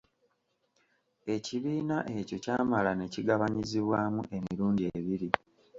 Ekibiina 1.35 1.97
ekyo 2.19 2.37
kyamala 2.43 2.91
ne 2.95 3.05
kigabanyizibwamu 3.13 4.21
emirundi 4.35 4.83
ebiri. 4.97 5.29